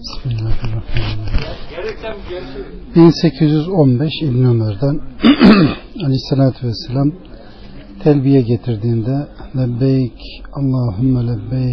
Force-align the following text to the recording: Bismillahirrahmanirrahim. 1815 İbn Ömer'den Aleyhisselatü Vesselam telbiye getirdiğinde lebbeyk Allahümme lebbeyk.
Bismillahirrahmanirrahim. 0.00 1.20
1815 2.94 4.12
İbn 4.22 4.44
Ömer'den 4.44 5.00
Aleyhisselatü 6.04 6.66
Vesselam 6.66 7.12
telbiye 8.02 8.40
getirdiğinde 8.40 9.28
lebbeyk 9.56 10.12
Allahümme 10.52 11.20
lebbeyk. 11.26 11.70